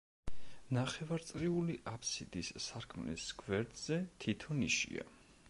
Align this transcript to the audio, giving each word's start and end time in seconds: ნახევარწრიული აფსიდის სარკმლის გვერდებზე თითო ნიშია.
ნახევარწრიული 0.77 1.75
აფსიდის 1.91 2.51
სარკმლის 2.69 3.27
გვერდებზე 3.43 4.01
თითო 4.27 4.59
ნიშია. 4.65 5.09